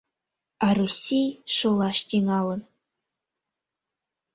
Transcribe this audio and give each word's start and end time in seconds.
А 0.65 0.67
Россий 0.79 1.29
шолаш 1.55 1.97
тӱҥалын... 2.09 2.61